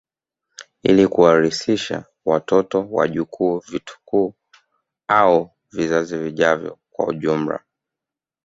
[0.83, 4.33] Ili kuwarithisha watoto wajukuu vitukuu
[5.07, 7.59] au vizazi vijavyo kwa ujumla